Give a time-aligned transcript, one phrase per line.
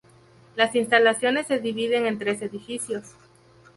[0.55, 3.11] Las instalaciones se dividen en tres edificios.